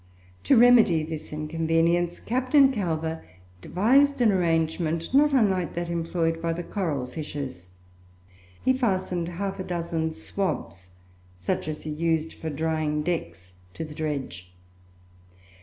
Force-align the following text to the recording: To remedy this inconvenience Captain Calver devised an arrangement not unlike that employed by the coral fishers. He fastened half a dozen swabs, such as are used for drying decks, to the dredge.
To 0.45 0.57
remedy 0.57 1.03
this 1.03 1.31
inconvenience 1.31 2.19
Captain 2.19 2.71
Calver 2.73 3.23
devised 3.61 4.19
an 4.19 4.31
arrangement 4.31 5.13
not 5.13 5.31
unlike 5.31 5.75
that 5.75 5.91
employed 5.91 6.41
by 6.41 6.53
the 6.53 6.63
coral 6.63 7.05
fishers. 7.05 7.69
He 8.65 8.73
fastened 8.73 9.27
half 9.29 9.59
a 9.59 9.63
dozen 9.63 10.09
swabs, 10.09 10.95
such 11.37 11.67
as 11.67 11.85
are 11.85 11.89
used 11.89 12.33
for 12.33 12.49
drying 12.49 13.03
decks, 13.03 13.53
to 13.75 13.85
the 13.85 13.93
dredge. 13.93 14.51